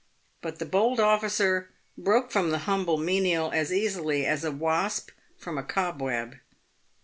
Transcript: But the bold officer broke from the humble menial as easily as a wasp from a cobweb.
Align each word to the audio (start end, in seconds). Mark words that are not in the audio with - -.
But 0.41 0.57
the 0.57 0.65
bold 0.65 0.99
officer 0.99 1.69
broke 1.95 2.31
from 2.31 2.49
the 2.49 2.57
humble 2.65 2.97
menial 2.97 3.51
as 3.51 3.71
easily 3.71 4.25
as 4.25 4.43
a 4.43 4.49
wasp 4.51 5.11
from 5.37 5.59
a 5.59 5.63
cobweb. 5.63 6.37